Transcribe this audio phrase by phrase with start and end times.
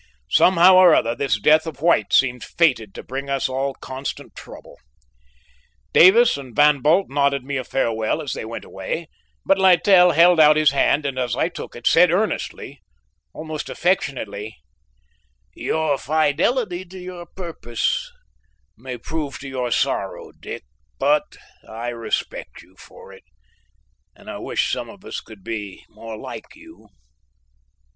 [0.31, 4.77] Somehow or other, this death of White seemed fated to bring us all constant trouble.
[5.93, 9.09] Davis and Van Bult nodded me a farewell as they went away,
[9.45, 12.81] but Littell held out his hand and, as I took it, said earnestly,
[13.31, 14.55] almost affectionately:
[15.53, 18.11] "Your fidelity to your purpose
[18.75, 20.63] may prove to your sorrow, Dick,
[20.97, 21.37] but
[21.69, 23.25] I respect you for it,
[24.15, 26.87] and I wish some of us could be more like you."